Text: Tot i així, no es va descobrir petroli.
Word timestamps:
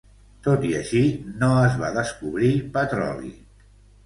Tot 0.45 0.63
i 0.69 0.71
així, 0.79 1.01
no 1.41 1.49
es 1.67 1.75
va 1.83 1.93
descobrir 1.99 2.51
petroli. 2.79 3.31